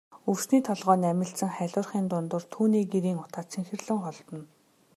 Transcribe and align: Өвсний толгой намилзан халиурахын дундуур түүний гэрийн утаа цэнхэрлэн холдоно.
Өвсний 0.31 0.61
толгой 0.67 0.97
намилзан 1.01 1.51
халиурахын 1.57 2.05
дундуур 2.09 2.43
түүний 2.53 2.85
гэрийн 2.91 3.21
утаа 3.25 3.43
цэнхэрлэн 3.51 3.97
холдоно. 4.03 4.43